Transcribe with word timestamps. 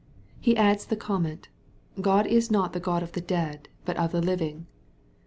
He 0.39 0.57
adds 0.57 0.87
the 0.87 0.95
comment," 0.95 1.49
God 2.01 2.25
is 2.25 2.49
not 2.49 2.73
the 2.73 2.79
God 2.79 3.03
of 3.03 3.11
the 3.11 3.21
dead, 3.21 3.69
but 3.85 3.97
of 3.97 4.11
the 4.11 4.19
living/M 4.19 4.65
\A. 4.65 4.67